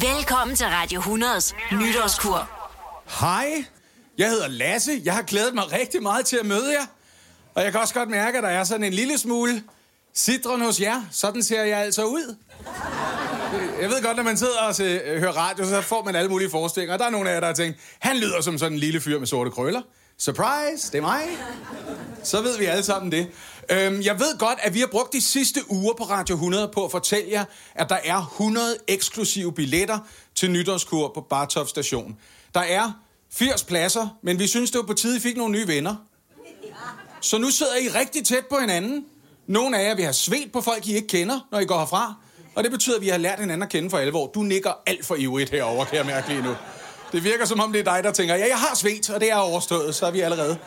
[0.00, 2.50] Velkommen til Radio 100's Nytårskur.
[3.20, 3.64] Hej,
[4.18, 5.00] jeg hedder Lasse.
[5.04, 6.86] Jeg har glædet mig rigtig meget til at møde jer.
[7.54, 9.62] Og jeg kan også godt mærke, at der er sådan en lille smule
[10.14, 11.02] citron hos jer.
[11.10, 12.36] Sådan ser jeg altså ud.
[13.80, 14.74] Jeg ved godt, når man sidder og
[15.18, 16.92] hører radio, så får man alle mulige forestillinger.
[16.92, 19.00] Og der er nogle af jer, der har tænkt, han lyder som sådan en lille
[19.00, 19.82] fyr med sorte krøller.
[20.18, 21.22] Surprise, det er mig.
[22.24, 23.28] Så ved vi alle sammen det.
[23.70, 26.84] Øhm, jeg ved godt, at vi har brugt de sidste uger på Radio 100 på
[26.84, 29.98] at fortælle jer, at der er 100 eksklusive billetter
[30.34, 32.16] til nytårskur på Bartov station.
[32.54, 32.92] Der er
[33.32, 35.96] 80 pladser, men vi synes, det var på tide, I fik nogle nye venner.
[37.20, 39.04] Så nu sidder I rigtig tæt på hinanden.
[39.46, 42.14] Nogle af jer vil have svedt på folk, I ikke kender, når I går herfra.
[42.54, 44.26] Og det betyder, at vi har lært hinanden at kende for alvor.
[44.26, 46.54] Du nikker alt for ivrigt herover, kan jeg mærke lige nu.
[47.12, 49.30] Det virker som om, det er dig, der tænker, ja, jeg har svedt, og det
[49.30, 50.58] er overstået, så er vi allerede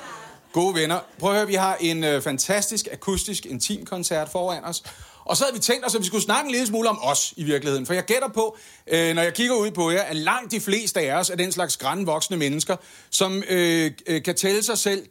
[0.54, 1.00] gode venner.
[1.20, 4.84] Prøv at høre, vi har en øh, fantastisk akustisk intimkoncert foran os.
[5.26, 7.34] Og så havde vi tænkt os, at vi skulle snakke en lille smule om os
[7.38, 7.86] i virkeligheden.
[7.86, 11.00] For jeg gætter på, øh, når jeg kigger ud på jer, at langt de fleste
[11.00, 12.76] af os er den slags grænvoksne mennesker,
[13.10, 15.06] som øh, øh, kan tælle sig selv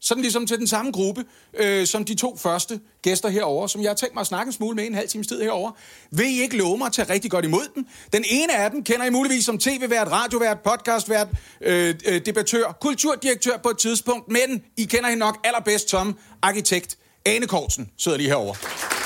[0.00, 3.90] sådan ligesom til den samme gruppe, øh, som de to første gæster herover, som jeg
[3.90, 5.70] har tænkt mig at snakke en smule med en halv times tid herover.
[6.10, 7.86] Vil I ikke love mig at tage rigtig godt imod dem?
[8.12, 11.28] Den ene af dem kender I muligvis som tv-vært, radiovært, podcastvært,
[11.60, 16.98] øh, øh, debattør, kulturdirektør på et tidspunkt, men I kender hende nok allerbedst som arkitekt.
[17.26, 18.99] Ane Kortsen sidder lige herover.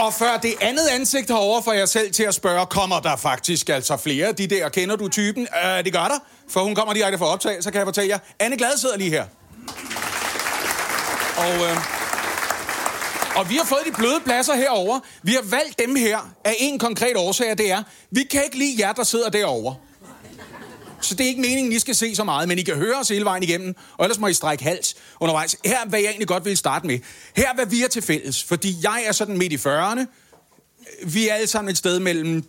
[0.00, 3.68] Og før det andet ansigt herover for jer selv til at spørge, kommer der faktisk
[3.68, 5.48] altså flere af de der, kender du typen?
[5.64, 8.18] Øh, det gør der, for hun kommer direkte fra optag, så kan jeg fortælle jer.
[8.38, 9.24] Anne Glad sidder lige her.
[11.36, 11.76] Og, øh,
[13.36, 15.00] og vi har fået de bløde pladser herover.
[15.22, 18.58] Vi har valgt dem her af en konkret årsag, og det er, vi kan ikke
[18.58, 19.76] lide jer, der sidder derovre.
[21.00, 23.08] Så det er ikke meningen, I skal se så meget, men I kan høre os
[23.08, 25.56] hele vejen igennem, og ellers må I strække hals undervejs.
[25.64, 26.98] Her er, hvad jeg egentlig godt vil starte med.
[27.36, 30.00] Her er, hvad vi er til fælles, fordi jeg er sådan midt i 40'erne.
[31.06, 32.44] Vi er alle sammen et sted mellem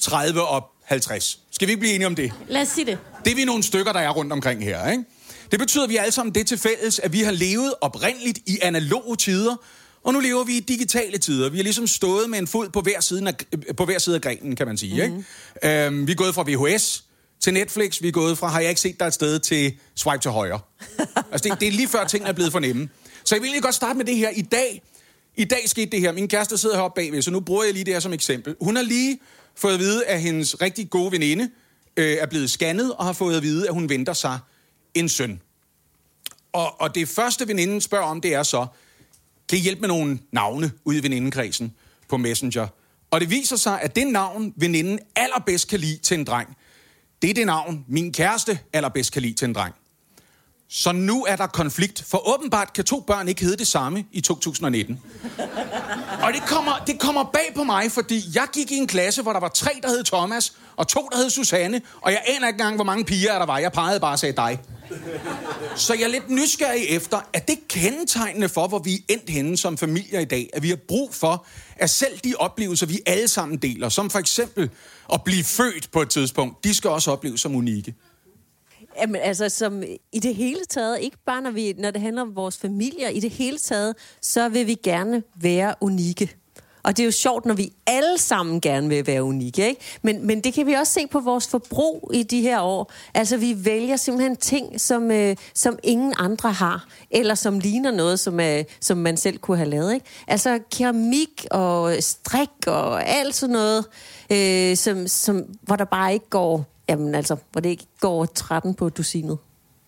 [0.00, 1.38] 30 og 50.
[1.50, 2.32] Skal vi ikke blive enige om det?
[2.48, 2.98] Lad os sige det.
[3.24, 5.04] Det er vi nogle stykker, der er rundt omkring her, ikke?
[5.50, 8.58] Det betyder, at vi alle sammen det til fælles, at vi har levet oprindeligt i
[8.62, 9.56] analoge tider,
[10.04, 11.50] og nu lever vi i digitale tider.
[11.50, 14.20] Vi har ligesom stået med en fod på hver side af, på hver side af
[14.22, 15.06] grenen, kan man sige.
[15.06, 15.24] Mm-hmm.
[15.62, 15.86] Ikke?
[15.86, 17.04] Øhm, vi er gået fra VHS
[17.42, 18.02] til Netflix.
[18.02, 20.60] Vi er gået fra, har jeg ikke set dig et sted, til swipe til højre.
[21.32, 22.88] altså, det, det er lige før tingene er blevet for nemme.
[23.24, 24.30] Så jeg vil egentlig godt starte med det her.
[24.30, 24.82] I dag,
[25.36, 26.12] i dag skete det her.
[26.12, 28.56] Min kæreste sidder heroppe bagved, så nu bruger jeg lige det her som eksempel.
[28.60, 29.20] Hun har lige
[29.54, 31.50] fået at vide, at hendes rigtig gode veninde
[31.96, 34.38] øh, er blevet scannet, og har fået at vide, at hun venter sig
[34.94, 35.40] en søn.
[36.52, 38.66] Og, og det første, veninden spørger om, det er så,
[39.48, 41.74] kan I hjælpe med nogle navne ude i venindekredsen
[42.08, 42.66] på Messenger?
[43.10, 46.56] Og det viser sig, at det navn, veninden allerbedst kan lide til en dreng,
[47.22, 49.74] det er det navn, min kæreste allerbedst kan lide til en dreng.
[50.68, 54.20] Så nu er der konflikt, for åbenbart kan to børn ikke hedde det samme i
[54.20, 55.00] 2019.
[56.22, 59.32] Og det kommer, det kommer bag på mig, fordi jeg gik i en klasse, hvor
[59.32, 62.56] der var tre, der hed Thomas, og to, der hed Susanne, og jeg aner ikke
[62.56, 63.58] engang, hvor mange piger der var.
[63.58, 64.60] Jeg pegede bare og sagde dig.
[65.76, 69.56] Så jeg er lidt nysgerrig efter, at det kendetegnende for, hvor vi er endt henne
[69.56, 73.28] som familier i dag, at vi har brug for, at selv de oplevelser, vi alle
[73.28, 74.70] sammen deler, som for eksempel
[75.12, 77.94] at blive født på et tidspunkt, de skal også opleves som unikke.
[79.00, 79.82] Jamen, altså, som
[80.12, 83.20] i det hele taget, ikke bare når, vi, når det handler om vores familier, i
[83.20, 86.36] det hele taget, så vil vi gerne være unikke.
[86.82, 89.80] Og det er jo sjovt, når vi alle sammen gerne vil være unikke, ikke?
[90.02, 92.92] Men, men det kan vi også se på vores forbrug i de her år.
[93.14, 98.20] Altså, vi vælger simpelthen ting, som, øh, som ingen andre har, eller som ligner noget,
[98.20, 100.06] som, øh, som man selv kunne have lavet, ikke?
[100.26, 103.84] Altså, keramik og strik og alt sådan noget,
[104.32, 108.74] øh, som, som, hvor der bare ikke går, jamen altså, hvor det ikke går 13
[108.74, 109.38] på dusinet.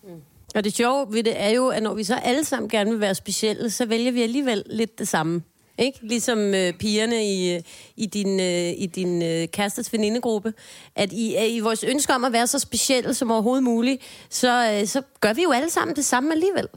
[0.03, 0.09] Mm.
[0.55, 2.99] Og det sjove ved det er jo, at når vi så alle sammen gerne vil
[2.99, 5.41] være specielle, så vælger vi alligevel lidt det samme.
[5.77, 5.99] Ikke?
[6.01, 7.61] Ligesom øh, pigerne i, øh,
[7.95, 10.53] i din, øh, i din øh, kærestes venindegruppe.
[10.95, 14.71] At i, øh, i vores ønske om at være så specielle som overhovedet muligt, så,
[14.71, 16.67] øh, så gør vi jo alle sammen det samme alligevel.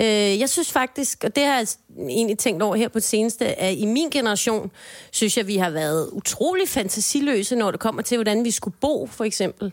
[0.00, 1.66] Øh, jeg synes faktisk, og det har jeg
[2.08, 4.70] egentlig tænkt over her på det seneste, at i min generation,
[5.10, 9.06] synes jeg, vi har været utrolig fantasiløse, når det kommer til, hvordan vi skulle bo,
[9.06, 9.72] for eksempel.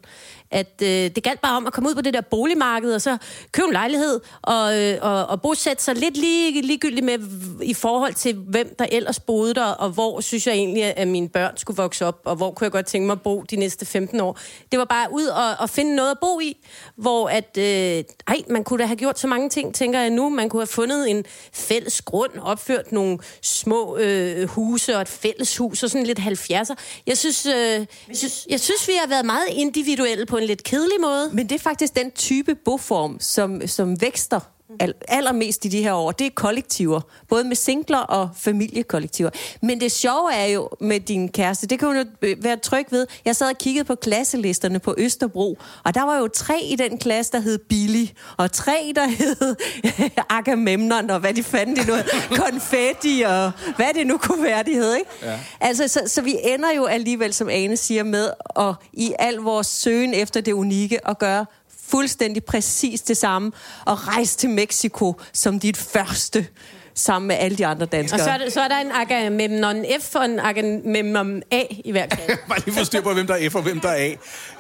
[0.52, 3.18] At øh, det galt bare om at komme ud på det der boligmarked, og så
[3.52, 7.20] købe en lejlighed, og, øh, og, og bosætte sig lidt lige, ligegyldigt med
[7.62, 11.30] i forhold til, hvem der ellers boede der, og hvor synes jeg egentlig, at mine
[11.30, 13.86] børn skulle vokse op, og hvor kunne jeg godt tænke mig at bo de næste
[13.86, 14.40] 15 år.
[14.72, 16.66] Det var bare ud og, og finde noget at bo i,
[16.96, 20.30] hvor at, øh, ej, man kunne da have gjort så mange ting, tænker jeg nu.
[20.30, 25.58] Man kunne have fundet en fælles grund, opført nogle små øh, huse og et fælles
[25.58, 26.76] hus, og sådan lidt 70'er.
[27.08, 30.48] Jeg synes, øh, jeg, synes, jeg synes, vi har været meget individuelle på på en
[30.48, 31.30] lidt kedelig måde.
[31.34, 34.40] Men det er faktisk den type boform, som, som vækster
[35.08, 37.02] allermest i de her år, det er kollektiver.
[37.30, 39.30] Både med singler og familiekollektiver.
[39.62, 42.86] Men det sjove er jo med din kæreste, det kan hun jo øh, være tryg
[42.90, 43.08] ved.
[43.26, 46.98] Jeg sad og kiggede på klasselisterne på Østerbro, og der var jo tre i den
[46.98, 48.06] klasse, der hed Billy,
[48.38, 49.56] og tre, der hed
[50.38, 51.94] Agamemnon, og hvad de fandt det nu,
[52.46, 55.10] konfetti, og hvad det nu kunne være, de hed, ikke?
[55.22, 55.40] Ja.
[55.60, 58.30] Altså, så, så vi ender jo alligevel, som Ane siger, med
[58.60, 61.46] at i al vores søgen efter det unikke, at gøre
[61.88, 63.52] fuldstændig præcis det samme,
[63.86, 66.48] og rejse til Mexico som dit første,
[66.96, 68.20] sammen med alle de andre danskere.
[68.20, 71.92] Og så er, det, så er der en Agamemnon F og en Agamemnon A i
[71.92, 72.38] hver klasse.
[72.50, 74.16] Bare lige få styr på, hvem der er F og hvem der er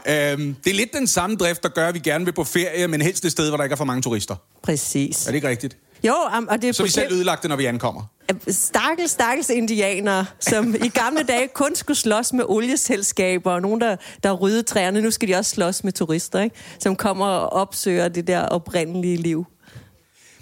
[0.05, 0.31] A.
[0.31, 2.87] Øhm, det er lidt den samme drift, der gør, at vi gerne vil på ferie,
[2.87, 4.35] men helst et sted, hvor der ikke er for mange turister.
[4.63, 5.25] Præcis.
[5.25, 5.77] Er det ikke rigtigt?
[6.03, 6.15] Jo,
[6.49, 8.01] og det er Så vi selv ødelagte, når vi ankommer.
[8.47, 13.95] stakkels, stakkels indianere, som i gamle dage kun skulle slås med olieselskaber, og nogen, der,
[14.23, 15.01] der ryddede træerne.
[15.01, 16.55] Nu skal de også slås med turister, ikke?
[16.79, 19.45] som kommer og opsøger det der oprindelige liv.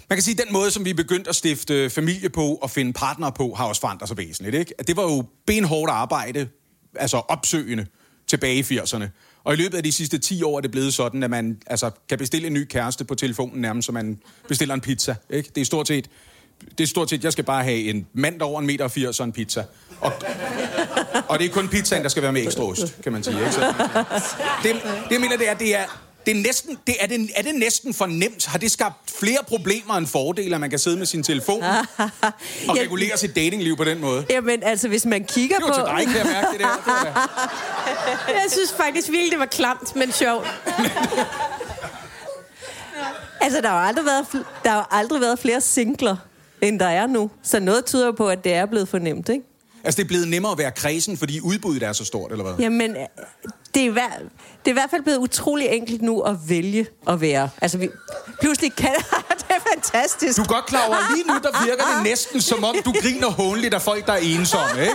[0.08, 2.70] Man kan sige, at den måde, som vi er begyndt at stifte familie på og
[2.70, 4.54] finde partnere på, har også forandret sig væsentligt.
[4.54, 4.74] Ikke?
[4.86, 6.48] Det var jo benhårdt arbejde,
[6.96, 7.86] altså opsøgende,
[8.28, 9.04] tilbage i 80'erne.
[9.44, 11.90] Og i løbet af de sidste 10 år er det blevet sådan, at man altså,
[12.08, 14.18] kan bestille en ny kæreste på telefonen nærmest, som man
[14.48, 15.14] bestiller en pizza.
[15.30, 15.50] Ikke?
[15.54, 16.10] Det er stort set,
[16.78, 19.20] det er stort set, jeg skal bare have en mand over en meter og 80
[19.20, 19.64] og en pizza.
[20.00, 20.12] Og,
[21.28, 23.38] og det er kun pizzaen, der skal være med ekstra ost, kan man sige.
[23.38, 23.52] Ikke?
[23.52, 23.60] Så,
[24.62, 25.84] det, det, jeg mener, det er, det er,
[26.26, 28.46] det er, næsten, det er, det, er det næsten for nemt?
[28.46, 31.62] Har det skabt flere problemer end fordele, at man kan sidde med sin telefon
[32.68, 32.82] og Ja.
[32.82, 34.26] regulere sit datingliv på den måde?
[34.30, 35.72] Jamen, altså, hvis man kigger Det på...
[35.72, 36.66] var til dig, kan jeg mærke det der.
[36.84, 40.46] Det var Jeg synes faktisk virkelig, det var klamt, men sjovt.
[43.40, 44.26] Altså, der har aldrig været,
[44.64, 46.16] der har aldrig været flere singler,
[46.60, 47.30] end der er nu.
[47.42, 49.44] Så noget tyder på, at det er blevet for nemt, ikke?
[49.84, 52.54] Altså, det er blevet nemmere at være kredsen, fordi udbuddet er så stort, eller hvad?
[52.58, 52.96] Jamen, øh,
[53.74, 54.08] det er, i hver,
[54.64, 57.50] det er i hvert fald blevet utrolig enkelt nu at vælge at være.
[57.60, 57.88] Altså, vi
[58.40, 58.90] pludselig kan...
[59.38, 60.36] det er fantastisk.
[60.38, 62.92] Du er godt klar over, at lige nu, der virker det næsten som om, du
[63.02, 64.94] griner håndeligt af folk, der er ensomme, ikke?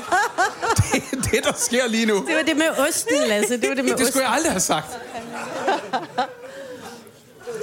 [0.94, 2.16] Det er det, der sker lige nu.
[2.16, 3.58] Det var det med osten, Lasse.
[3.62, 4.08] Det var det med Det osten.
[4.08, 4.88] skulle jeg aldrig have sagt.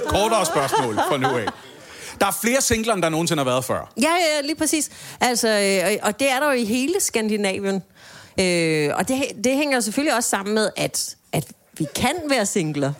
[0.07, 1.47] Kortere spørgsmål fra nu af.
[2.19, 3.93] Der er flere singler, end der nogensinde har været før.
[4.01, 4.89] Ja, ja, ja, lige præcis.
[5.19, 7.83] Altså, øh, og det er der jo i hele Skandinavien.
[8.39, 11.47] Øh, og det, det hænger selvfølgelig også sammen med, at, at
[11.77, 12.93] vi kan være singler.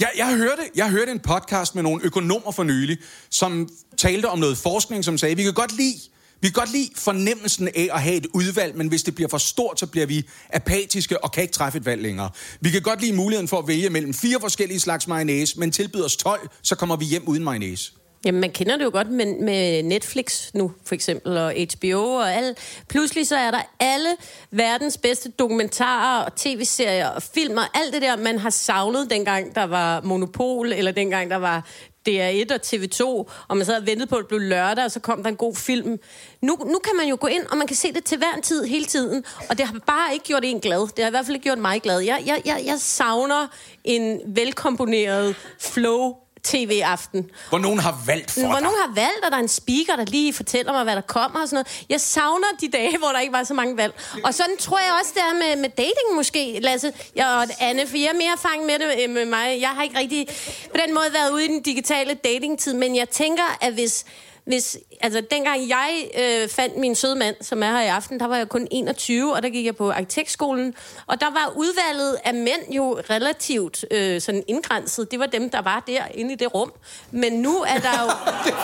[0.00, 2.98] Jeg, jeg, hørte, jeg hørte en podcast med nogle økonomer for nylig,
[3.30, 5.98] som talte om noget forskning, som sagde, vi kan godt lide
[6.40, 9.38] vi kan godt lide fornemmelsen af at have et udvalg, men hvis det bliver for
[9.38, 12.30] stort, så bliver vi apatiske og kan ikke træffe et valg længere.
[12.60, 16.04] Vi kan godt lide muligheden for at vælge mellem fire forskellige slags mayonnaise, men tilbyder
[16.04, 17.92] os 12, så kommer vi hjem uden mayonnaise.
[18.24, 22.34] Jamen, man kender det jo godt med, med Netflix nu, for eksempel, og HBO og
[22.34, 22.58] alt.
[22.88, 24.08] Pludselig så er der alle
[24.50, 29.54] verdens bedste dokumentarer og tv-serier og film og alt det der, man har savnet dengang,
[29.54, 31.68] der var Monopol, eller dengang, der var
[32.08, 33.02] DR1 og TV2,
[33.48, 35.36] og man sad og ventede på, at det blev lørdag, og så kom der en
[35.36, 35.98] god film.
[36.42, 38.42] Nu, nu kan man jo gå ind, og man kan se det til hver en
[38.42, 40.80] tid, hele tiden, og det har bare ikke gjort en glad.
[40.80, 42.00] Det har i hvert fald ikke gjort mig glad.
[42.00, 43.46] Jeg, jeg, jeg, jeg savner
[43.84, 46.14] en velkomponeret flow
[46.50, 47.30] tv-aften.
[47.48, 48.62] Hvor nogen har valgt for Hvor dig.
[48.62, 51.40] nogen har valgt, og der er en speaker, der lige fortæller mig, hvad der kommer
[51.40, 51.84] og sådan noget.
[51.88, 53.94] Jeg savner de dage, hvor der ikke var så mange valg.
[54.24, 57.86] Og sådan tror jeg også, det er med, med dating måske, Lasse jeg og Anne,
[57.86, 59.60] for jeg har mere erfaring med det øh, med mig.
[59.60, 60.26] Jeg har ikke rigtig
[60.74, 64.04] på den måde været ude i den digitale datingtid, men jeg tænker, at hvis
[64.48, 68.26] hvis, altså dengang jeg øh, fandt min søde mand, som er her i aften, der
[68.26, 70.74] var jeg kun 21, og der gik jeg på arkitektskolen,
[71.06, 75.10] og der var udvalget af mænd jo relativt øh, sådan indgrænset.
[75.10, 76.72] Det var dem, der var der inde i det rum.
[77.10, 78.10] Men nu er der jo...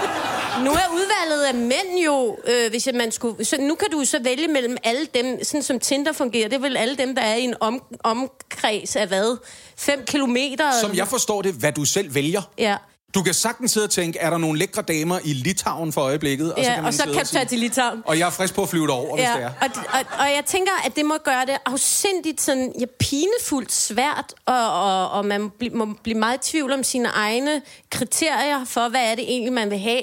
[0.64, 3.44] nu er udvalget af mænd jo, øh, hvis man skulle...
[3.44, 6.48] Så nu kan du så vælge mellem alle dem, sådan som Tinder fungerer.
[6.48, 9.36] Det er vel alle dem, der er i en om, omkreds af hvad?
[9.76, 10.72] 5 kilometer?
[10.80, 12.42] Som jeg forstår det, hvad du selv vælger.
[12.58, 12.76] Ja.
[13.14, 16.54] Du kan sagtens sidde og tænke, er der nogle lækre damer i Litauen for øjeblikket?
[16.54, 18.02] Og Ja, man og så kan tage til Litauen.
[18.06, 19.50] Og jeg er frisk på at flyve derover, hvis det Ja, er.
[19.60, 24.34] og, og, og jeg tænker, at det må gøre det afsindigt sådan, ja, pinefuldt svært,
[24.46, 28.88] og, og, og man bl- må blive meget i tvivl om sine egne kriterier for,
[28.88, 30.02] hvad er det egentlig, man vil have.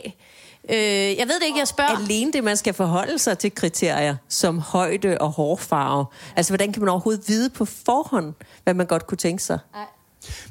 [0.70, 0.78] Øh,
[1.18, 1.98] jeg ved det ikke, jeg spørger.
[1.98, 6.06] Alene det, man skal forholde sig til kriterier som højde og hårfarve.
[6.36, 9.60] Altså, hvordan kan man overhovedet vide på forhånd, hvad man godt kunne tænke sig?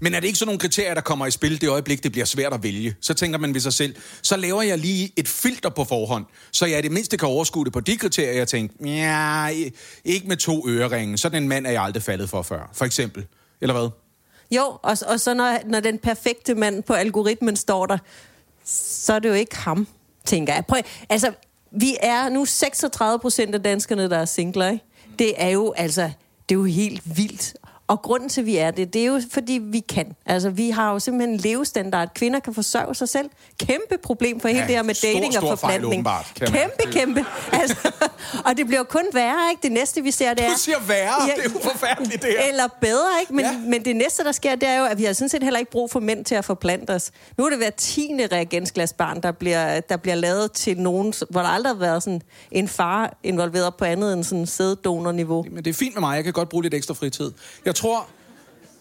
[0.00, 2.24] Men er det ikke sådan nogle kriterier, der kommer i spil det øjeblik, det bliver
[2.24, 2.96] svært at vælge?
[3.00, 6.66] Så tænker man ved sig selv, så laver jeg lige et filter på forhånd, så
[6.66, 9.48] jeg i det mindste kan overskue det på de kriterier, jeg tænker, ja,
[10.04, 11.18] ikke med to øreringe.
[11.18, 13.26] Sådan en mand er jeg aldrig faldet for før, for eksempel.
[13.60, 13.90] Eller hvad?
[14.50, 17.98] Jo, og, og så når, når den perfekte mand på algoritmen står der,
[18.64, 19.86] så er det jo ikke ham,
[20.24, 20.66] tænker jeg.
[20.66, 21.32] Prøv, altså,
[21.70, 24.84] vi er nu 36 procent af danskerne, der er singler, ikke?
[25.18, 26.02] Det er jo altså,
[26.48, 27.54] det er jo helt vildt.
[27.90, 30.14] Og grunden til, at vi er det, det er jo, fordi vi kan.
[30.26, 32.14] Altså, vi har jo simpelthen en levestandard.
[32.14, 33.30] Kvinder kan forsørge sig selv.
[33.60, 36.02] Kæmpe problem for hele Ja, det her med stor, dating og stor forplantning.
[36.02, 37.24] man- Kæmpe, kæmpe.
[37.60, 37.92] Altså,
[38.44, 39.62] og det bliver jo kun værre, ikke?
[39.62, 40.50] Det næste, vi ser, det er...
[40.52, 42.48] Du siger værre, det er jo forfærdeligt, det her.
[42.48, 43.34] Eller bedre, ikke?
[43.34, 43.50] Men, Ja.
[43.52, 43.58] ja.
[43.58, 45.70] men det næste, der sker, det er jo, at vi har sådan set heller ikke
[45.70, 47.10] brug for mænd til at forplante os.
[47.38, 51.48] Nu er det hver tiende reagensglasbarn, der bliver, der bliver lavet til nogen, hvor der
[51.48, 55.44] aldrig har været sådan en far involveret på andet end sådan sæddonorniveau.
[55.50, 57.32] Men det er fint med mig, jeg kan godt bruge lidt ekstra fritid.
[57.64, 58.08] Jeg tror,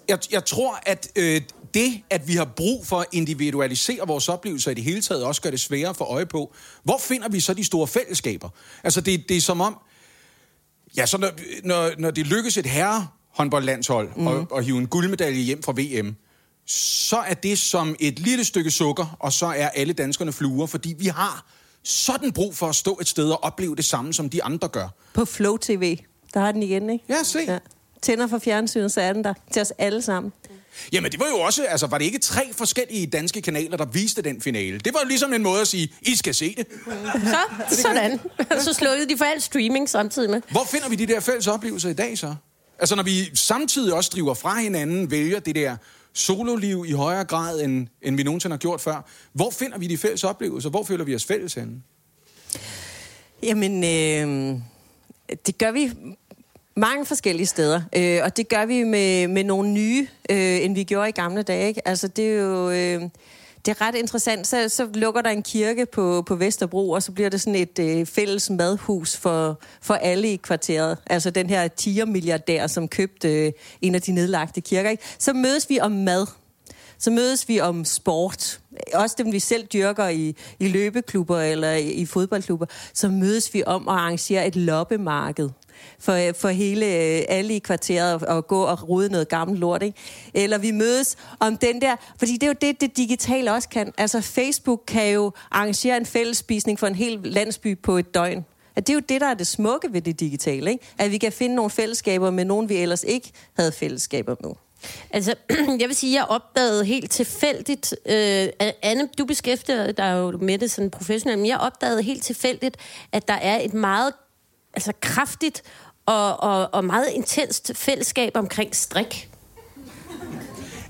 [0.07, 1.41] jeg, jeg tror at øh,
[1.73, 5.41] det, at vi har brug for at individualisere vores oplevelser i det hele taget, også
[5.41, 6.53] gør det sværere for øje på.
[6.83, 8.49] Hvor finder vi så de store fællesskaber?
[8.83, 9.77] Altså, det, det er som om...
[10.97, 11.29] Ja, så når,
[11.63, 14.27] når, når det lykkes et herre håndboldlandshold mm.
[14.27, 16.15] og, og hive en guldmedalje hjem fra VM,
[16.65, 20.95] så er det som et lille stykke sukker, og så er alle danskerne fluer, fordi
[20.97, 21.45] vi har
[21.83, 24.87] sådan brug for at stå et sted og opleve det samme, som de andre gør.
[25.13, 25.97] På Flow TV,
[26.33, 27.05] der har den igen, ikke?
[27.09, 27.39] Ja, se.
[27.39, 27.59] Ja.
[28.01, 30.33] Tænder for fjernsynet, så er den der til os alle sammen.
[30.91, 34.21] Jamen, det var jo også, altså, var det ikke tre forskellige danske kanaler, der viste
[34.21, 34.79] den finale?
[34.79, 36.67] Det var jo ligesom en måde at sige, I skal se det.
[37.69, 38.19] Så, sådan.
[38.65, 40.41] Så slukkede de for alt streaming samtidig med.
[40.51, 42.35] Hvor finder vi de der fælles oplevelser i dag så?
[42.79, 45.77] Altså, når vi samtidig også driver fra hinanden, vælger det der
[46.13, 49.09] sololiv i højere grad, end, end vi nogensinde har gjort før.
[49.33, 50.69] Hvor finder vi de fælles oplevelser?
[50.69, 51.81] Hvor føler vi os fælles henne?
[53.43, 54.59] Jamen, øh,
[55.45, 55.91] det gør vi
[56.79, 60.83] mange forskellige steder, øh, og det gør vi med, med nogle nye, øh, end vi
[60.83, 61.67] gjorde i gamle dage.
[61.67, 61.87] Ikke?
[61.87, 62.69] Altså, det er jo...
[62.69, 63.01] Øh,
[63.65, 64.47] det er ret interessant.
[64.47, 67.79] Så, så lukker der en kirke på, på Vesterbro, og så bliver det sådan et
[67.79, 70.97] øh, fælles madhus for, for alle i kvarteret.
[71.05, 74.89] Altså den her tiger-milliardær, som købte øh, en af de nedlagte kirker.
[74.89, 75.03] Ikke?
[75.17, 76.27] Så mødes vi om mad.
[76.99, 78.59] Så mødes vi om sport.
[78.93, 82.65] Også dem, vi selv dyrker i, i løbeklubber eller i, i fodboldklubber.
[82.93, 85.49] Så mødes vi om at arrangere et loppemarked
[85.99, 89.97] for, for hele, øh, alle i kvarteret og gå og rode noget gammelt lort, ikke?
[90.33, 93.93] Eller vi mødes om den der, fordi det er jo det, det digitale også kan.
[93.97, 98.45] Altså Facebook kan jo arrangere en fællesspisning for en hel landsby på et døgn.
[98.75, 100.85] At det er jo det, der er det smukke ved det digitale, ikke?
[100.97, 104.51] At vi kan finde nogle fællesskaber med nogen, vi ellers ikke havde fællesskaber med.
[105.11, 105.35] Altså,
[105.79, 107.95] jeg vil sige, at jeg opdagede helt tilfældigt...
[108.05, 108.47] Øh,
[108.81, 112.77] Anne, du beskæftiger dig jo med det sådan professionelt, men jeg opdagede helt tilfældigt,
[113.11, 114.13] at der er et meget
[114.79, 115.63] altså, kraftigt
[116.05, 119.29] og, og, og meget intenst fællesskab omkring strik.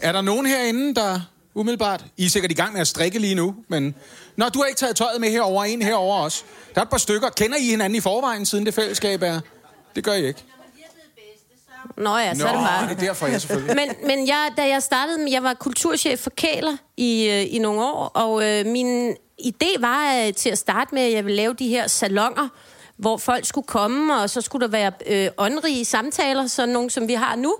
[0.01, 1.19] Er der nogen herinde, der
[1.53, 2.05] umiddelbart...
[2.17, 3.95] I er sikkert i gang med at strikke lige nu, men...
[4.35, 6.43] Nå, du har ikke taget tøjet med herover en herover også.
[6.75, 7.29] Der er et par stykker.
[7.29, 9.39] Kender I hinanden i forvejen, siden det fællesskab er?
[9.95, 10.43] Det gør I ikke.
[11.97, 12.89] Nå ja, så Nå, er det bare...
[12.89, 13.75] det er derfor, jeg selvfølgelig...
[13.75, 17.81] Men, men jeg, da jeg startede, jeg var kulturchef for Kæler i, øh, i nogle
[17.81, 21.53] år, og øh, min idé var øh, til at starte med, at jeg ville lave
[21.53, 22.47] de her salonger,
[22.99, 27.07] hvor folk skulle komme, og så skulle der være øh, åndrige samtaler, sådan nogle, som
[27.07, 27.55] vi har nu.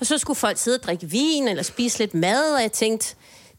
[0.00, 3.14] Og så skulle folk sidde og drikke vin, eller spise lidt mad, og jeg tænkte,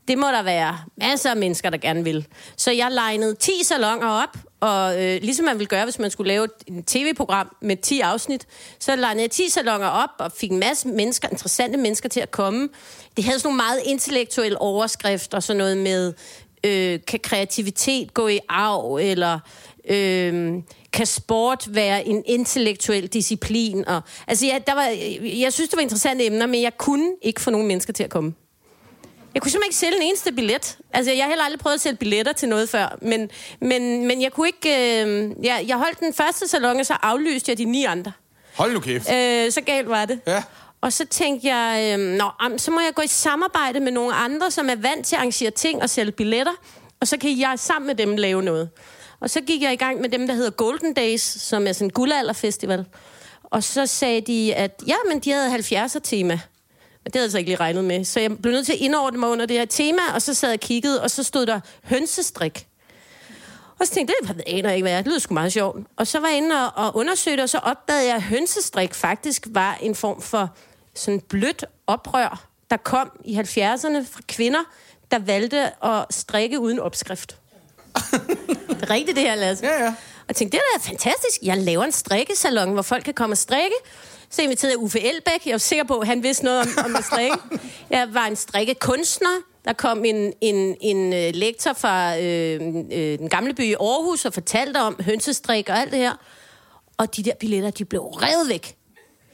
[0.07, 2.27] det må der være masser af mennesker, der gerne vil.
[2.57, 6.27] Så jeg legnede 10 salonger op, og øh, ligesom man ville gøre, hvis man skulle
[6.27, 8.47] lave et tv-program med 10 afsnit,
[8.79, 12.31] så legnede jeg 10 salonger op og fik en masse mennesker, interessante mennesker til at
[12.31, 12.69] komme.
[13.17, 16.13] Det havde sådan nogle meget intellektuelle overskrifter, sådan noget med,
[16.63, 19.39] øh, kan kreativitet gå i arv, eller
[19.89, 20.53] øh,
[20.93, 23.87] kan sport være en intellektuel disciplin?
[23.87, 24.87] Og, altså, jeg, der var,
[25.39, 28.09] jeg synes, det var interessante emner, men jeg kunne ikke få nogen mennesker til at
[28.09, 28.33] komme.
[29.33, 30.77] Jeg kunne simpelthen ikke sælge en eneste billet.
[30.93, 32.97] Altså, jeg har heller aldrig prøvet at sælge billetter til noget før.
[33.01, 33.29] Men,
[33.61, 34.69] men, men jeg kunne ikke...
[34.69, 38.11] Øh, jeg, jeg holdt den første salon, og så aflyste jeg de ni andre.
[38.55, 39.11] Hold nu kæft.
[39.11, 40.19] Øh, så galt var det.
[40.27, 40.43] Ja.
[40.81, 44.51] Og så tænkte jeg, øh, Nå, så må jeg gå i samarbejde med nogle andre,
[44.51, 46.53] som er vant til at arrangere ting og sælge billetter.
[46.99, 48.69] Og så kan jeg sammen med dem lave noget.
[49.25, 51.85] Og så gik jeg i gang med dem, der hedder Golden Days, som er sådan
[51.85, 52.85] en guldalderfestival.
[53.43, 56.33] Og så sagde de, at ja, men de havde 70'er tema.
[56.33, 56.39] Men
[57.05, 58.05] det havde jeg altså ikke lige regnet med.
[58.05, 60.49] Så jeg blev nødt til at indordne mig under det her tema, og så sad
[60.49, 62.67] jeg og kiggede, og så stod der hønsestrik.
[63.79, 64.97] Og så tænkte jeg, det aner jeg ikke, hvad er.
[64.97, 65.87] Det lyder sgu meget sjovt.
[65.95, 69.47] Og så var jeg inde og, og undersøgte, og så opdagede jeg, at hønsestrik faktisk
[69.49, 70.55] var en form for
[70.93, 74.61] sådan blødt oprør, der kom i 70'erne fra kvinder,
[75.11, 77.37] der valgte at strikke uden opskrift.
[78.85, 79.65] det rigtigt, det her, Lasse.
[79.65, 79.87] Ja, ja.
[79.87, 81.41] Og jeg tænkte, det er da fantastisk.
[81.43, 83.75] Jeg laver en strikkesalon, hvor folk kan komme og strikke.
[84.29, 85.45] Så inviterede jeg Uffe Elbæk.
[85.45, 87.37] Jeg var sikker på, at han vidste noget om, om at strikke.
[87.89, 89.41] Jeg var en strikkekunstner.
[89.65, 92.61] Der kom en, en, en uh, lektor fra øh,
[92.91, 96.13] øh, den gamle by i Aarhus og fortalte om hønsestrik og alt det her.
[96.97, 98.75] Og de der billetter, de blev revet væk.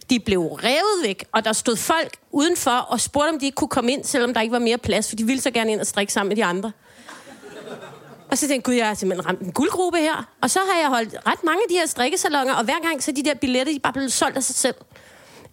[0.09, 3.67] De blev revet væk, og der stod folk udenfor og spurgte, om de ikke kunne
[3.67, 5.87] komme ind, selvom der ikke var mere plads, for de ville så gerne ind og
[5.87, 6.71] strikke sammen med de andre.
[8.31, 10.29] Og så tænkte jeg, gud, jeg har simpelthen ramt en guldgruppe her.
[10.41, 13.11] Og så har jeg holdt ret mange af de her strikkesalonger, og hver gang så
[13.11, 14.75] de der billetter, de bare blevet solgt af sig selv.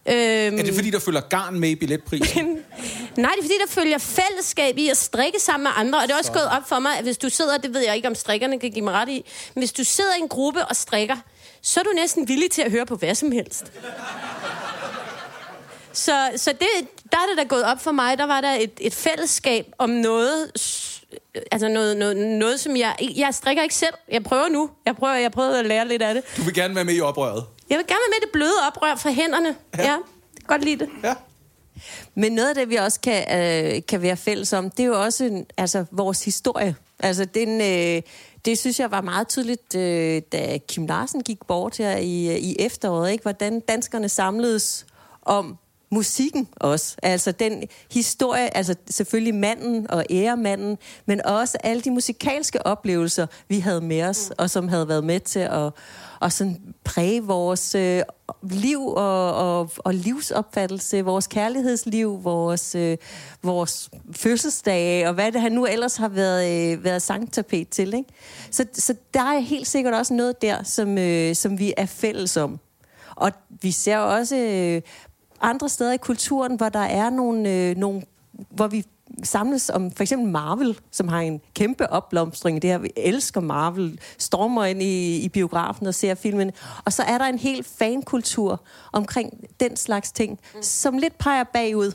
[0.07, 2.47] Øhm, Er det fordi, der følger garn med i billetprisen?
[3.17, 5.99] Nej, det er fordi, der følger fællesskab i at strikke sammen med andre.
[5.99, 7.97] Og det er også gået op for mig, at hvis du sidder, det ved jeg
[7.97, 10.65] ikke, om strikkerne kan give mig ret i, men hvis du sidder i en gruppe
[10.65, 11.17] og strikker,
[11.63, 13.73] så er du næsten villig til at høre på hvad som helst.
[15.93, 16.69] Så, så det,
[17.13, 19.91] der er det da gået op for mig, der var der et, et fællesskab om
[19.91, 20.51] noget,
[21.53, 22.97] altså noget, noget, noget, som jeg...
[23.17, 23.95] Jeg strikker ikke selv.
[24.09, 24.71] Jeg prøver nu.
[24.87, 26.23] Jeg prøver, jeg prøver at lære lidt af det.
[26.37, 27.45] Du vil gerne være med i oprøret.
[27.71, 29.57] Jeg vil gerne være med i det bløde oprør fra hænderne.
[29.79, 29.97] Ja, ja
[30.47, 30.89] godt lide det.
[31.03, 31.15] Ja.
[32.15, 35.03] Men noget af det, vi også kan, øh, kan være fælles om, det er jo
[35.03, 36.77] også en, altså, vores historie.
[37.01, 38.03] Altså, den, øh,
[38.45, 42.57] det synes jeg var meget tydeligt, øh, da Kim Larsen gik bort her i, i
[42.59, 43.23] efteråret, ikke?
[43.23, 44.87] hvordan danskerne samledes
[45.23, 45.59] om
[45.91, 46.97] musikken også.
[47.03, 53.59] Altså den historie, altså selvfølgelig manden og æremanden, men også alle de musikalske oplevelser, vi
[53.59, 55.73] havde med os, og som havde været med til at,
[56.23, 58.03] at sådan præge vores øh,
[58.43, 62.97] liv og, og, og livsopfattelse, vores kærlighedsliv, vores, øh,
[63.43, 67.95] vores fødselsdage, og hvad det han nu ellers har været, øh, været sangtapet til.
[67.95, 68.09] Ikke?
[68.51, 72.37] Så, så der er helt sikkert også noget der, som, øh, som vi er fælles
[72.37, 72.61] om.
[73.17, 74.83] Og vi ser også øh,
[75.41, 78.03] andre steder i kulturen, hvor der er nogle, øh, nogle
[78.51, 78.85] hvor vi
[79.23, 82.63] samles om for eksempel Marvel, som har en kæmpe opblomstring.
[82.63, 86.53] Det her, vi elsker Marvel, stormer ind i, i biografen og ser filmen.
[86.85, 91.93] Og så er der en helt fankultur omkring den slags ting, som lidt peger bagud.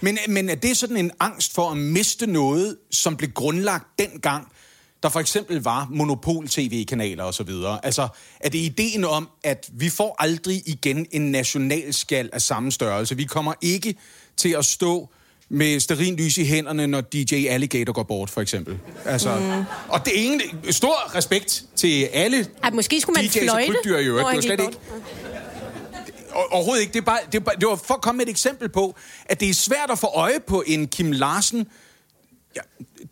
[0.00, 4.48] Men, men er det sådan en angst for at miste noget, som blev grundlagt dengang,
[5.02, 7.50] der for eksempel var monopol-tv-kanaler osv.?
[7.82, 8.08] Altså,
[8.40, 13.16] er det ideen om, at vi får aldrig igen en nationalskal af samme størrelse?
[13.16, 13.94] Vi kommer ikke
[14.36, 15.08] til at stå
[15.48, 18.78] med sterinlys i hænderne, når DJ Alligator går bort, for eksempel.
[19.04, 19.64] Altså, mm.
[19.88, 23.72] Og det er egentlig stor respekt til alle Ej, måske skulle man DJ's og fløjte,
[23.72, 24.26] krybdyr i øvrigt.
[24.28, 24.78] Det var slet ikke
[26.52, 26.92] overhovedet ikke.
[26.92, 28.96] Det, er bare, det, er bare, det var for at komme med et eksempel på,
[29.26, 31.68] at det er svært at få øje på en Kim Larsen.
[32.56, 32.60] Ja,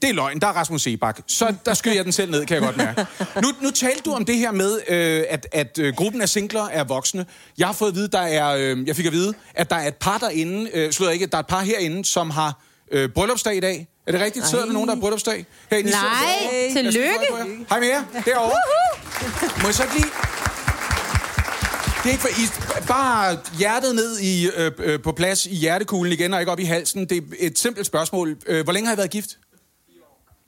[0.02, 0.40] det er løgn.
[0.40, 1.20] Der er Rasmus Sebak.
[1.26, 3.06] Så der skyder jeg den selv ned, kan jeg godt mærke.
[3.42, 6.68] Nu, nu talte du om det her med, øh, at, at øh, gruppen af singler
[6.68, 7.26] er voksne.
[7.58, 9.88] Jeg har fået at vide, der er, øh, jeg fik at vide, at der er
[9.88, 12.61] et par derinde, øh, slår ikke, der er et par herinde, som har
[12.92, 13.88] øh, bryllupsdag i dag.
[14.07, 14.46] Er det rigtigt?
[14.46, 15.46] Sidder der nogen, der har bryllupsdag?
[15.70, 17.66] Herinde, I Nej, skal tillykke.
[17.68, 18.02] Hej med jer.
[18.24, 18.57] Derovre.
[19.62, 20.23] Må jeg så ikke lige...
[22.04, 22.28] Det er ikke for...
[22.28, 26.60] I, bare hjertet ned i, øh, øh, på plads i hjertekuglen igen, og ikke op
[26.60, 27.08] i halsen.
[27.08, 28.36] Det er et simpelt spørgsmål.
[28.46, 29.38] Øh, hvor længe har I været gift?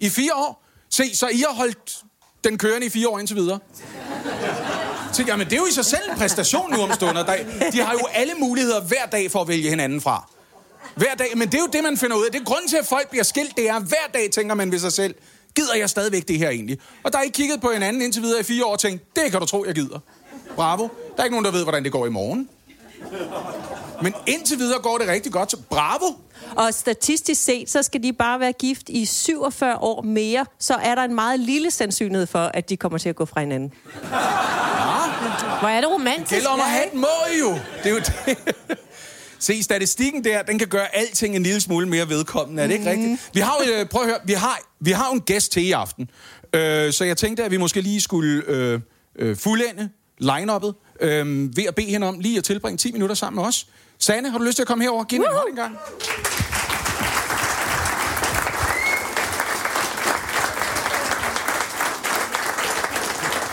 [0.01, 0.65] I fire år?
[0.91, 1.97] Se, så I har holdt
[2.45, 3.59] den kørende i fire år indtil videre.
[5.13, 7.25] Så, jamen, det er jo i sig selv en præstation nu om stunder.
[7.25, 7.37] Der,
[7.73, 10.31] de har jo alle muligheder hver dag for at vælge hinanden fra.
[10.97, 12.33] Hver dag, men det er jo det, man finder ud af.
[12.33, 14.79] Det er grunden til, at folk bliver skilt, det er, hver dag tænker man ved
[14.79, 15.15] sig selv,
[15.55, 16.79] gider jeg stadigvæk det her egentlig?
[17.03, 19.31] Og der er I kigget på hinanden indtil videre i fire år og tænkt, det
[19.31, 19.99] kan du tro, jeg gider.
[20.57, 20.83] Bravo.
[20.83, 20.89] Der
[21.19, 22.49] er ikke nogen, der ved, hvordan det går i morgen.
[24.03, 25.55] Men indtil videre går det rigtig godt.
[25.71, 26.07] Bravo.
[26.57, 30.95] Og statistisk set, så skal de bare være gift i 47 år mere, så er
[30.95, 33.73] der en meget lille sandsynlighed for, at de kommer til at gå fra hinanden.
[35.61, 36.31] Hvor er det romantisk.
[36.31, 37.51] Det gælder om at have et mål, jo.
[37.83, 38.39] Det er jo det.
[39.39, 42.63] Se, statistikken der, den kan gøre alting en lille smule mere vedkommende.
[42.63, 43.31] Er det ikke rigtigt?
[43.35, 45.73] Vi har jo, øh, prøv at høre, vi har, vi har en gæst til i
[45.73, 46.11] aften.
[46.53, 48.81] Øh, så jeg tænkte, at vi måske lige skulle øh,
[49.19, 49.89] øh, fuldende
[50.19, 53.67] line-uppet øh, ved at bede hende om lige at tilbringe 10 minutter sammen med os.
[53.99, 55.05] Sanne, har du lyst til at komme herover?
[55.05, 55.77] Giv hende en hånd en gang.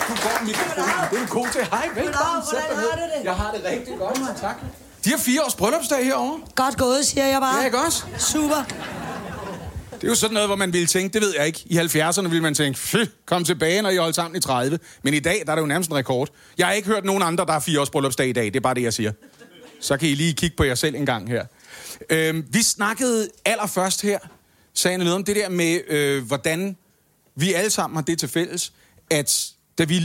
[0.08, 1.10] Du går mikrofonen.
[1.10, 1.60] Det er du god til.
[1.70, 2.42] Hej, velkommen.
[2.50, 3.24] Sæt dig ned.
[3.24, 4.18] Jeg har det rigtig godt.
[4.40, 4.56] Tak.
[5.04, 6.40] De har fire års bryllupsdag herovre.
[6.54, 7.58] Godt gået, siger jeg bare.
[7.58, 8.04] Ja, ikke også?
[8.18, 8.64] Super.
[10.04, 11.62] Det er jo sådan noget, hvor man ville tænke, det ved jeg ikke.
[11.66, 14.78] I 70'erne ville man tænke, fy, kom tilbage, når I holdt sammen i 30.
[15.02, 16.28] Men i dag, der er det jo nærmest en rekord.
[16.58, 18.44] Jeg har ikke hørt nogen andre, der har fire års bryllupsdag i dag.
[18.44, 19.12] Det er bare det, jeg siger.
[19.80, 21.44] Så kan I lige kigge på jer selv en gang her.
[22.10, 24.18] Øhm, vi snakkede allerførst her,
[24.74, 26.76] sagde noget om det der med, øh, hvordan
[27.36, 28.72] vi alle sammen har det til fælles,
[29.10, 30.00] at da vi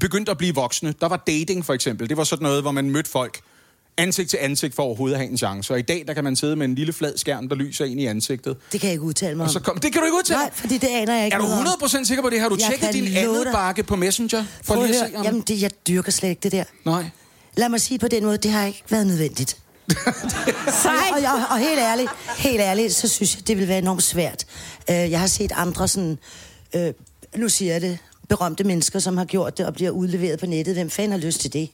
[0.00, 2.08] begyndte at blive voksne, der var dating for eksempel.
[2.08, 3.40] Det var sådan noget, hvor man mødte folk
[3.98, 5.72] ansigt til ansigt for overhovedet at have en chance.
[5.72, 8.00] Og i dag, der kan man sidde med en lille flad skærm, der lyser ind
[8.00, 8.56] i ansigtet.
[8.72, 9.52] Det kan jeg ikke udtale mig Og om.
[9.52, 10.38] så kom, det kan du ikke udtale.
[10.40, 11.82] Nej, fordi det aner jeg ikke Er du noget om.
[11.82, 12.40] 100% sikker på det?
[12.40, 13.52] Har du Jeg tjekket din dig.
[13.52, 14.44] bakke på Messenger?
[14.64, 15.10] For Prøv at lige høre.
[15.10, 15.24] se, om...
[15.24, 16.64] Jamen, det, jeg dyrker slet ikke det der.
[16.84, 17.04] Nej.
[17.56, 19.56] Lad mig sige på den måde, det har ikke været nødvendigt.
[20.84, 24.44] og, og, og helt ærligt, helt ærligt, så synes jeg, det vil være enormt svært.
[24.88, 26.18] Uh, jeg har set andre sådan,
[26.74, 26.80] uh,
[27.36, 27.98] nu siger jeg det,
[28.28, 30.74] berømte mennesker, som har gjort det og bliver udleveret på nettet.
[30.74, 31.70] Hvem fanden har lyst til det?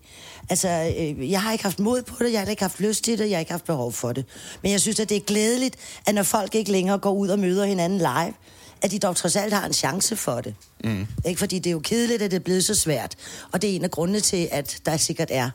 [0.51, 3.19] Altså, øh, jeg har ikke haft mod på det, jeg har ikke haft lyst til
[3.19, 4.25] det, jeg har ikke haft behov for det.
[4.63, 7.39] Men jeg synes, at det er glædeligt, at når folk ikke længere går ud og
[7.39, 8.35] møder hinanden live,
[8.83, 10.55] at de dog trods alt har en chance for det.
[10.85, 11.07] Mm.
[11.25, 13.15] Ikke fordi det er jo kedeligt, at det er blevet så svært.
[13.53, 15.51] Og det er en af grundene til, at der sikkert er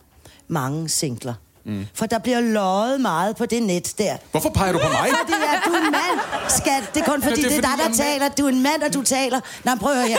[0.48, 1.34] mange singler.
[1.66, 1.86] Mm.
[1.94, 4.18] For der bliver løjet meget på det net der.
[4.32, 5.10] Hvorfor peger du på mig?
[5.22, 6.84] Fordi at du er en mand, skat.
[6.94, 7.96] Det er kun fordi, det er det er, fordi, dig, der er mand.
[7.96, 8.30] taler.
[8.30, 9.40] Du er en mand, og du taler.
[9.64, 10.18] Nå, prøv at høre her.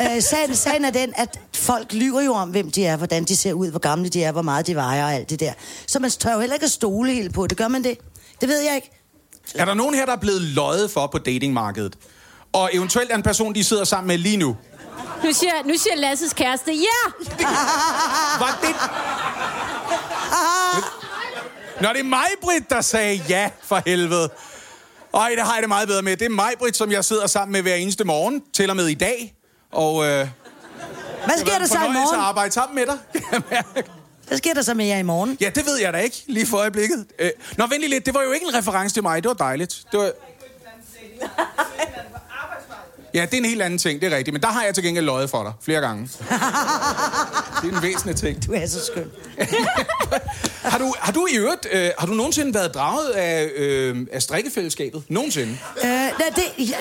[0.16, 3.36] Øh, sagen, sagen er den, at folk lyver jo om, hvem de er, hvordan de
[3.36, 5.52] ser ud, hvor gamle de er, hvor meget de vejer og alt det der.
[5.86, 7.58] Så man tør jo heller ikke at stole helt på det.
[7.58, 7.98] Gør man det?
[8.40, 8.90] Det ved jeg ikke.
[9.54, 11.98] Er der nogen her, der er blevet løjet for på datingmarkedet?
[12.52, 14.56] Og eventuelt er en person, de sidder sammen med lige nu.
[15.24, 17.10] Nu siger, nu siger Lasses kæreste, ja!
[18.44, 18.74] Var det...
[21.80, 24.30] Nå, det er mig, Britt, der sagde ja for helvede.
[25.14, 26.16] Ej, det har jeg det meget bedre med.
[26.16, 28.86] Det er mig, Britt, som jeg sidder sammen med hver eneste morgen, til og med
[28.86, 29.34] i dag.
[29.72, 30.28] Og øh,
[31.24, 32.20] Hvad sker der så i at morgen?
[32.20, 32.98] arbejde sammen med dig.
[33.50, 33.64] jeg.
[34.28, 35.36] Hvad sker der så med jer i morgen?
[35.40, 37.06] ja, det ved jeg da ikke, lige for øjeblikket.
[37.18, 38.06] Øh, nå, vent lige lidt.
[38.06, 39.22] Det var jo ikke en reference til mig.
[39.22, 39.82] Det var dejligt.
[39.92, 40.10] Det var...
[43.14, 44.32] Ja, det er en helt anden ting, det er rigtigt.
[44.32, 46.02] Men der har jeg til gengæld løjet for dig flere gange.
[47.62, 48.46] Det er en væsentlig ting.
[48.46, 49.10] Du er så skøn.
[50.62, 54.22] Har du, har du i øvrigt, øh, har du nogensinde været draget af, øh, af
[54.22, 55.02] strikkefællesskabet?
[55.08, 55.58] Nogensinde?
[55.84, 56.76] Øh, lad, det, ja,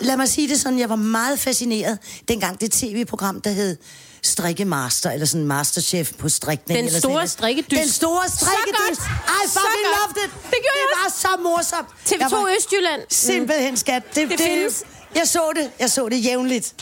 [0.00, 3.76] lad mig sige det sådan, jeg var meget fascineret, dengang det tv-program, der hed
[4.22, 6.78] Strikkemaster, eller sådan Masterchef på strikning.
[6.78, 7.82] Den eller store sådan strikkedyst.
[7.82, 9.00] Den store Så strikkedyst.
[9.00, 9.44] godt.
[9.44, 10.16] I Så fucking godt.
[10.16, 10.30] loved it.
[10.50, 11.88] Det gjorde jeg Det var så morsomt.
[12.10, 13.00] Jeg TV2 var Østjylland.
[13.08, 14.02] Simpelthen, skat.
[14.14, 14.84] Det, Det findes.
[15.16, 15.70] Jeg så det.
[15.80, 16.74] Jeg så det jævnligt.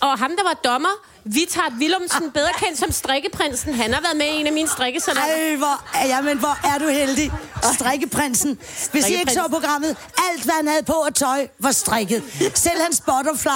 [0.00, 0.88] Og ham, der var dommer,
[1.26, 5.26] Vitard Willumsen, bedre kendt som strikkeprinsen, han har været med i en af mine strikkesalater.
[5.26, 7.32] Ej, hvor, ja, men hvor er du heldig.
[7.74, 8.58] Strikkeprinsen.
[8.92, 9.96] Hvis I ikke så programmet,
[10.32, 12.22] alt hvad han havde på af tøj var strikket.
[12.54, 13.48] Selv hans butterfly.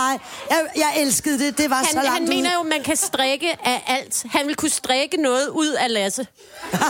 [0.51, 1.59] Jeg, jeg elskede det.
[1.59, 2.31] Det var så Han, langt han ude.
[2.31, 4.25] mener jo, man kan strikke af alt.
[4.31, 6.27] Han vil kunne strikke noget ud af Lasse.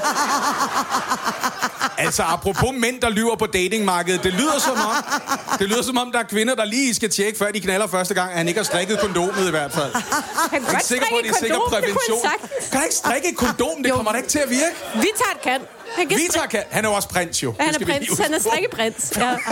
[1.98, 4.22] Altså, apropos mænd, der lyver på datingmarkedet.
[4.24, 5.04] Det lyder som om,
[5.58, 8.14] det lyder som om der er kvinder, der lige skal tjekke, før de knaller første
[8.14, 9.92] gang, at han ikke har strikket kondomet i hvert fald.
[10.50, 12.22] Han ikke sikker på, at det er sikker prævention.
[12.70, 13.76] Kan han ikke strikke et kondom?
[13.82, 14.74] Det kommer da ikke til at virke.
[14.94, 15.60] Vitard kan.
[15.96, 16.62] Han, kan Vita kan.
[16.70, 17.54] Han er jo også prins, jo.
[17.60, 18.18] Han er prins.
[18.18, 19.12] Han er strikkeprins.
[19.16, 19.36] Ja.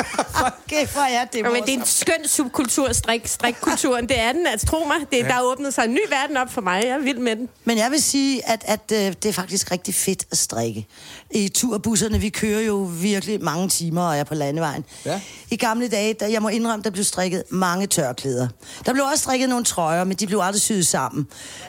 [0.68, 4.08] Okay, hvor er det Ja, men det er en skøn subkultur, strik, strikkulturen.
[4.08, 4.96] Det er den, altså tro mig.
[5.12, 6.82] Det, der er åbnet sig en ny verden op for mig.
[6.84, 7.48] Jeg er vild med den.
[7.64, 10.86] Men jeg vil sige, at, at øh, det er faktisk rigtig fedt at strikke.
[11.30, 14.84] I turbusserne, vi kører jo virkelig mange timer og er på landevejen.
[15.04, 15.20] Ja.
[15.50, 18.48] I gamle dage, der, jeg må indrømme, der blev strikket mange tørklæder.
[18.86, 21.26] Der blev også strikket nogle trøjer, men de blev aldrig syet sammen.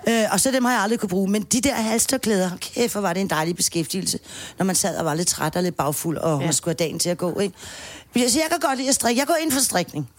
[0.07, 1.31] Øh, og så dem har jeg aldrig kunne bruge.
[1.31, 4.19] Men de der halstørklæder, kæft, hvor var det en dejlig beskæftigelse,
[4.59, 6.45] når man sad og var lidt træt og lidt bagfuld, og ja.
[6.45, 7.39] man skulle have dagen til at gå.
[7.39, 7.55] Ikke?
[8.13, 9.19] Men jeg, siger, jeg kan godt lide at strikke.
[9.19, 10.09] Jeg går ind for strikning.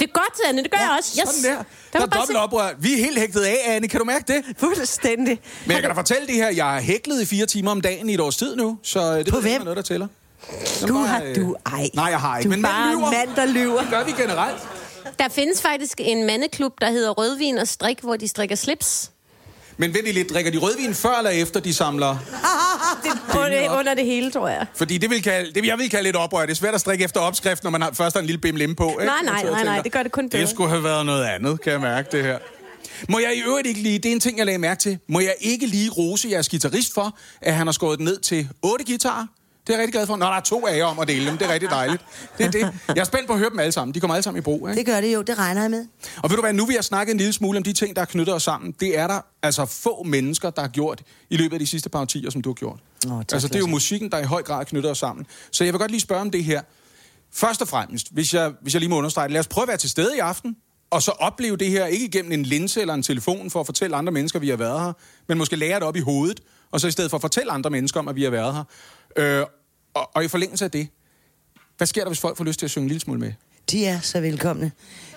[0.00, 0.62] Det er godt, Anne.
[0.62, 1.20] Det gør Ja, jeg også.
[1.22, 1.28] Yes.
[1.34, 1.62] Sådan der.
[1.62, 2.70] Der Der var er dobbelt se- oprør.
[2.78, 3.88] Vi er helt hægtet af, Anne.
[3.88, 4.44] Kan du mærke det?
[4.58, 5.40] Fuldstændig.
[5.66, 6.48] Men jeg kan da fortælle det her.
[6.50, 8.78] Jeg har hæklet i fire timer om dagen i et års tid nu.
[8.82, 9.60] Så øh, det På hvem?
[9.60, 10.06] er noget, der tæller.
[10.48, 11.18] Du Jamen, har...
[11.18, 11.90] bare, øh, Du, ej.
[11.94, 12.48] Nej, jeg har ikke.
[12.48, 13.10] Du er men bare lyver.
[13.10, 13.80] mand, der lyver.
[13.80, 14.62] Det gør vi generelt.
[15.18, 19.10] Der findes faktisk en mandeklub, der hedder Rødvin og Strik, hvor de strikker slips.
[19.76, 20.30] Men vent lidt.
[20.30, 22.16] Drikker de rødvin før eller efter, de samler?
[23.44, 24.66] Under, under det hele, tror jeg.
[24.74, 26.40] Fordi det vil, kalde, det jeg vil kalde lidt oprør.
[26.42, 28.74] Det er svært at strikke efter opskrift, når man har, først har en lille bimlem
[28.74, 28.90] på.
[28.90, 29.04] Ikke?
[29.04, 30.42] Nej, nej, nej, nej, det gør det kun bedre.
[30.42, 32.38] Det skulle have været noget andet, kan jeg mærke det her.
[33.08, 35.20] Må jeg i øvrigt ikke lige, det er en ting, jeg lagde mærke til, må
[35.20, 39.26] jeg ikke lige rose jeres guitarist for, at han har skåret ned til otte guitarer?
[39.66, 40.16] Det er jeg rigtig glad for.
[40.16, 41.38] Nå, der er to af jer om at dele dem.
[41.38, 42.04] Det er rigtig dejligt.
[42.38, 42.72] Det er det.
[42.88, 43.94] Jeg er spændt på at høre dem alle sammen.
[43.94, 44.68] De kommer alle sammen i brug.
[44.68, 44.78] Ikke?
[44.78, 45.86] Det gør det jo, det regner jeg med.
[46.22, 48.00] Og ved du hvad, nu vil jeg snakke en lille smule om de ting, der
[48.00, 48.74] har knyttet os sammen.
[48.80, 52.00] Det er der altså få mennesker, der har gjort i løbet af de sidste par
[52.00, 52.78] årtier, som du har gjort.
[53.04, 55.26] Nå, tak, altså, det er jo musikken, der i høj grad knytter os sammen.
[55.52, 56.62] Så jeg vil godt lige spørge om det her.
[57.32, 59.68] Først og fremmest, hvis jeg, hvis jeg lige må understrege det, lad os prøve at
[59.68, 60.56] være til stede i aften,
[60.90, 63.96] og så opleve det her, ikke igennem en linse eller en telefon, for at fortælle
[63.96, 64.92] andre mennesker, vi har været her,
[65.28, 67.70] men måske lære det op i hovedet, og så i stedet for at fortælle andre
[67.70, 68.64] mennesker om, at vi har været her.
[69.16, 69.46] Øh,
[69.96, 70.88] og, og i forlængelse af det,
[71.76, 73.32] hvad sker der, hvis folk får lyst til at synge en lille smule med?
[73.70, 74.72] De er så velkomne.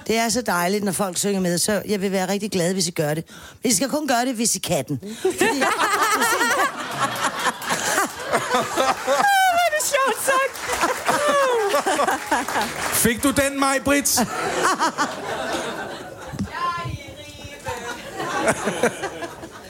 [0.07, 2.87] Det er så dejligt, når folk synger med, så jeg vil være rigtig glad, hvis
[2.87, 3.23] I gør det.
[3.63, 4.99] Men I skal kun gøre det, hvis I kan den.
[5.21, 5.45] Fordi,
[9.71, 10.55] Det er sjovt sagt.
[13.03, 14.17] Fik du den, mig, Brits?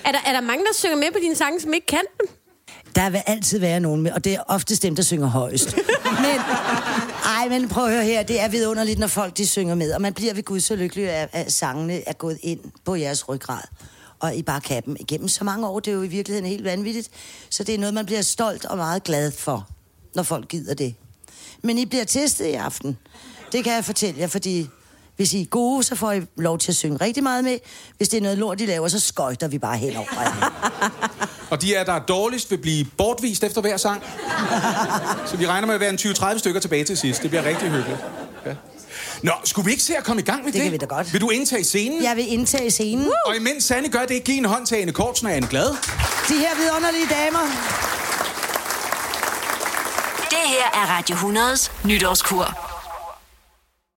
[0.05, 2.29] Er der, er der mange, der synger med på dine sange, som ikke kan dem?
[2.95, 5.75] Der vil altid være nogen med, og det er oftest dem, der synger højst.
[6.03, 6.39] Men,
[7.25, 10.01] ej, men prøv at høre her, det er vidunderligt, når folk de synger med, og
[10.01, 13.61] man bliver ved Gud så lykkelig, at, at sangene er gået ind på jeres ryggrad
[14.19, 15.79] og I bare kan dem igennem så mange år.
[15.79, 17.09] Det er jo i virkeligheden helt vanvittigt.
[17.49, 19.67] Så det er noget, man bliver stolt og meget glad for,
[20.15, 20.95] når folk gider det.
[21.61, 22.97] Men I bliver testet i aften.
[23.51, 24.67] Det kan jeg fortælle jer, fordi
[25.15, 27.57] hvis I er gode, så får I lov til at synge rigtig meget med.
[27.97, 31.35] Hvis det er noget lort, I laver, så skøjter vi bare henover jer.
[31.49, 34.03] Og de er, der er dårligst, vil blive bortvist efter hver sang.
[35.25, 37.21] Så vi regner med at være en 20-30 stykker tilbage til sidst.
[37.21, 37.99] Det bliver rigtig hyggeligt.
[38.45, 38.51] Ja.
[39.23, 40.53] Nå, skulle vi ikke se at komme i gang med det?
[40.53, 41.13] Det kan vi da godt.
[41.13, 42.03] Vil du indtage scenen?
[42.03, 43.11] Jeg vil indtage scenen.
[43.25, 45.69] Og imens Sanne gør det, giv en hånd til Anne Kortsen og Anne Glad.
[46.29, 47.39] De her vidunderlige damer.
[50.49, 52.68] her er Radio 100's nytårskur.